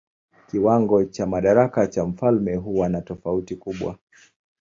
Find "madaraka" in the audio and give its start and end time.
1.27-1.87